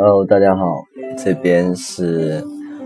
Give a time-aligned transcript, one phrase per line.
[0.00, 0.84] Hello，大家好，
[1.18, 2.40] 这边是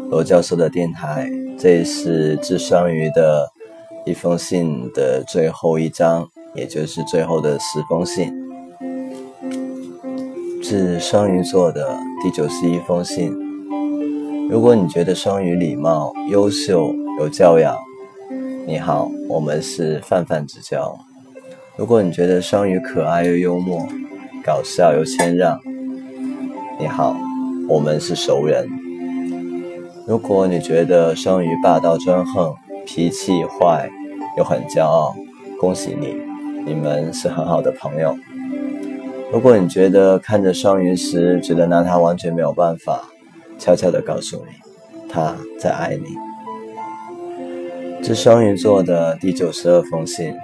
[0.08, 3.46] 罗教授的电台，这是致双鱼的
[4.07, 8.32] 一封信的最后一章，也就是最后的十封信，
[10.62, 13.30] 致双鱼座的第九十一封信。
[14.48, 17.76] 如果你觉得双鱼礼貌、优秀、有教养，
[18.66, 20.98] 你好，我们是泛泛之交。
[21.76, 23.86] 如果你觉得双鱼可爱又幽默、
[24.42, 25.60] 搞笑又谦让，
[26.82, 27.16] 你好，
[27.68, 28.68] 我们是熟人。
[30.04, 32.52] 如果你觉得双鱼霸道专横、
[32.84, 33.88] 脾气坏
[34.36, 35.14] 又很骄傲，
[35.60, 36.16] 恭喜你，
[36.66, 38.16] 你们是很好的朋友。
[39.32, 43.09] 如果你觉得看着双鱼时觉得拿他完全没有办法，
[43.60, 44.52] 悄悄地告诉你，
[45.09, 46.06] 他在爱你。
[48.02, 50.34] 这双鱼座的第九十二封信。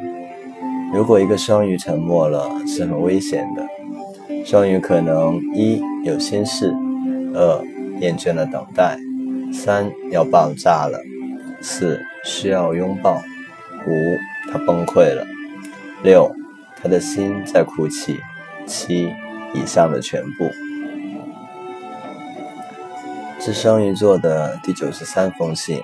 [0.91, 3.66] 如果一个双鱼沉默了，是很危险的。
[4.45, 6.74] 双鱼可能一有心事，
[7.34, 7.62] 二
[8.01, 8.96] 厌倦了等待，
[9.52, 10.98] 三要爆炸了，
[11.60, 13.16] 四需要拥抱，
[13.87, 15.26] 五他崩溃了，
[16.02, 16.30] 六
[16.80, 18.16] 他的心在哭泣，
[18.66, 19.13] 七
[19.54, 20.51] 以上的全部。
[23.38, 25.80] 这双鱼座的第九十三封信。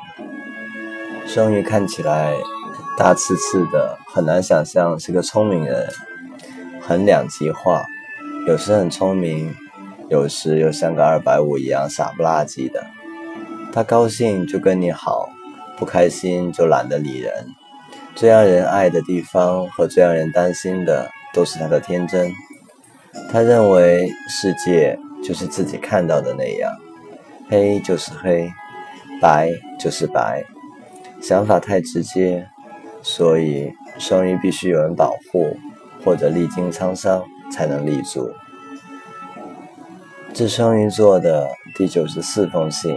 [1.27, 2.35] 双鱼看起来。
[2.97, 5.89] 大刺刺的，很难想象是个聪明人，
[6.81, 7.85] 很两极化，
[8.47, 9.53] 有时很聪明，
[10.09, 12.87] 有时又像个二百五一样傻不拉几的。
[13.73, 15.29] 他高兴就跟你好，
[15.77, 17.33] 不开心就懒得理人。
[18.15, 22.31] 最让人爱的地方和最让人担心的，都是他的天真。
[23.29, 26.71] 他认为世界就是自己看到的那样，
[27.51, 28.49] 黑就是黑，
[29.21, 30.45] 白就是白，
[31.21, 32.47] 想法太直接。
[33.07, 35.59] 所以，双鱼必须有人保护，
[36.03, 38.33] 或者历经沧桑才能立足。
[40.33, 42.97] 这双鱼座的第九十四封信，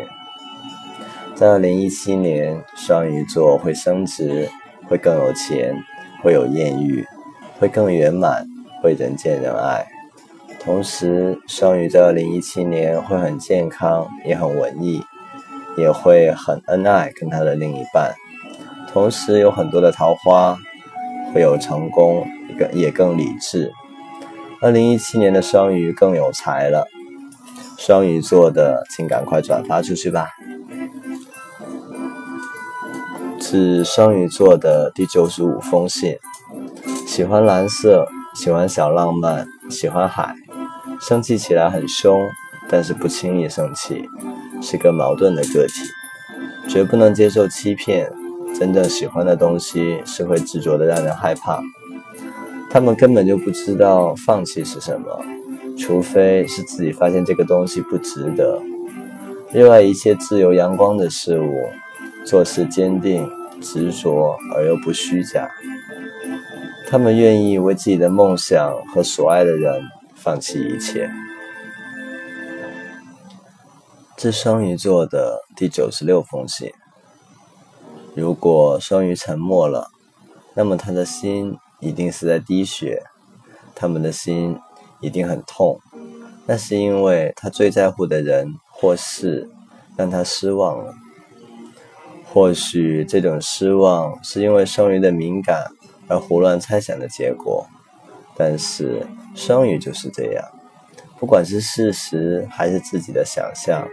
[1.36, 4.50] 在二零一七年，双鱼座会升职，
[4.88, 5.76] 会更有钱，
[6.24, 7.06] 会有艳遇，
[7.60, 8.48] 会更圆满，
[8.82, 9.86] 会人见人爱。
[10.62, 15.04] 同时，双鱼在二零一七年会很健康，也很文艺，
[15.78, 18.16] 也会很恩爱，跟他的另一半。
[18.92, 20.58] 同时有很多的桃花，
[21.34, 22.26] 会有成功，
[22.58, 23.72] 更也更理智。
[24.62, 26.88] 二零一七年的双鱼更有才了，
[27.78, 30.30] 双鱼座的，请赶快转发出去吧。
[33.40, 36.18] 是双鱼座的第九十五封信，
[37.06, 38.06] 喜欢蓝色，
[38.36, 40.36] 喜欢小浪漫，喜欢海，
[41.00, 42.20] 生气起来很凶，
[42.68, 44.10] 但是不轻易生气，
[44.62, 45.74] 是个矛盾的个体，
[46.68, 48.12] 绝不能接受欺骗。
[48.56, 51.62] 真正喜欢的东西是会执着的，让人害怕。
[52.70, 55.24] 他们根本就不知道放弃是什么，
[55.78, 58.62] 除非是自己发现这个东西不值得。
[59.52, 61.70] 热爱一切自由阳光的事物，
[62.26, 63.30] 做事坚定
[63.62, 65.50] 执着而又不虚假。
[66.90, 69.82] 他们愿意为自己的梦想和所爱的人
[70.16, 71.10] 放弃一切。
[74.18, 76.72] 这双鱼座的第九十六封信。
[78.18, 79.92] 如果双鱼沉默了，
[80.56, 83.04] 那么他的心一定是在滴血，
[83.76, 84.58] 他们的心
[85.02, 85.80] 一定很痛，
[86.48, 89.48] 那是因为他最在乎的人或事
[89.96, 90.96] 让他失望了。
[92.34, 95.68] 或许这种失望是因为双鱼的敏感
[96.08, 97.68] 而胡乱猜想的结果，
[98.36, 99.06] 但是
[99.36, 100.44] 双鱼就是这样，
[101.20, 103.88] 不管是事实还是自己的想象，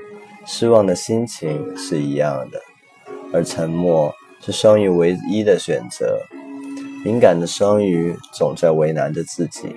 [0.47, 2.59] 失望的心情是一样的。
[3.34, 6.21] 而沉默是双鱼唯一的选择。
[7.05, 9.75] 敏感的双鱼总在为难着自己。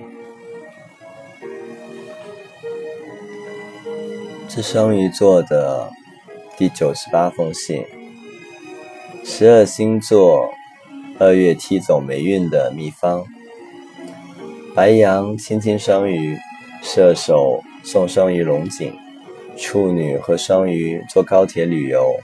[4.48, 5.90] 这双鱼座的
[6.56, 7.84] 第九十八封信。
[9.24, 10.48] 十二星座
[11.18, 13.26] 二月踢走霉运的秘方：
[14.74, 16.38] 白羊亲亲双鱼，
[16.82, 18.94] 射手送双鱼龙井，
[19.58, 22.14] 处女和双鱼坐高铁旅游。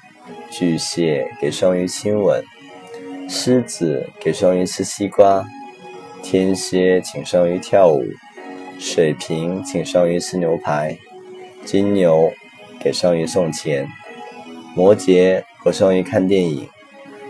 [0.51, 2.45] 巨蟹给双鱼亲吻，
[3.29, 5.45] 狮子给双鱼吃西瓜，
[6.23, 8.05] 天蝎请双鱼跳舞，
[8.79, 10.97] 水瓶请双鱼吃牛排，
[11.65, 12.33] 金牛
[12.81, 13.89] 给双鱼送钱，
[14.77, 16.69] 摩羯和双鱼看电影，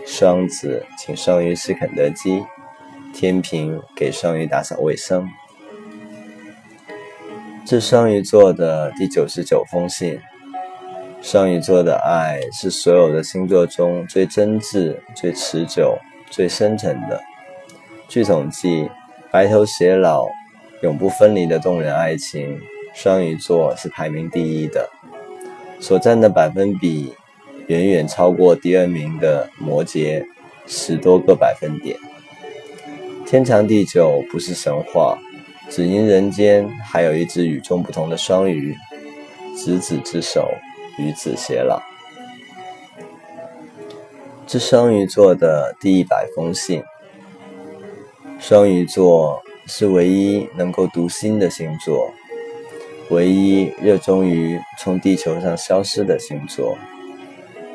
[0.05, 2.43] 双子请双鱼吃肯德基，
[3.13, 5.27] 天平给双鱼打扫卫生。
[7.65, 10.19] 这双鱼座的第九十九封信。
[11.25, 15.97] 双鱼座的爱是所有的星座中最真挚、最持久、
[16.29, 17.19] 最深沉的。
[18.07, 18.87] 据统计，
[19.31, 20.27] 白头偕老、
[20.83, 22.61] 永不分离的动人爱情，
[22.93, 24.87] 双鱼座是排名第一的，
[25.79, 27.15] 所占的百分比
[27.65, 30.23] 远远超过第二名的摩羯
[30.67, 31.97] 十多个百分点。
[33.25, 35.17] 天长地久不是神话，
[35.71, 38.75] 只因人间还有一只与众不同的双鱼，
[39.57, 40.51] 执子之手，
[40.97, 41.81] 与子偕老。
[44.47, 46.83] 这双鱼座的第一百封信。
[48.39, 52.11] 双鱼座是唯一能够读心的星座。
[53.09, 56.75] 唯一热衷于从地球上消失的星座，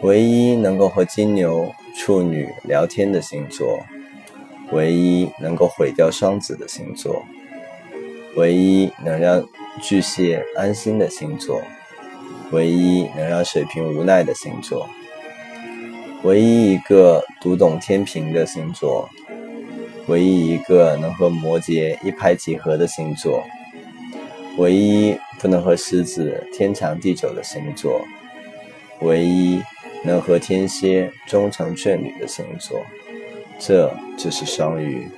[0.02, 3.78] 唯一能够和金牛、处女聊天的星座，
[4.72, 7.22] 唯一能够毁掉双子的星座，
[8.34, 9.46] 唯一能让
[9.80, 11.62] 巨蟹安心的星座，
[12.50, 14.88] 唯一能让水瓶无奈的星座，
[16.22, 19.08] 唯一一个读懂天平的星座，
[20.06, 23.44] 唯一一个能和摩羯一拍即合的星座。
[24.58, 28.04] 唯一不能和狮子天长地久的星座，
[29.00, 29.62] 唯一
[30.04, 32.84] 能和天蝎终成眷侣的星座，
[33.58, 35.08] 这就是双鱼。